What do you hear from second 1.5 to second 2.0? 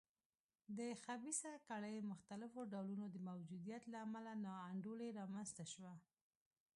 کړۍ